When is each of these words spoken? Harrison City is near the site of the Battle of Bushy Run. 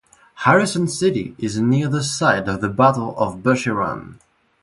Harrison 0.33 0.87
City 0.87 1.35
is 1.37 1.59
near 1.59 1.87
the 1.87 2.01
site 2.01 2.47
of 2.47 2.59
the 2.59 2.69
Battle 2.69 3.13
of 3.19 3.43
Bushy 3.43 3.69
Run. 3.69 4.17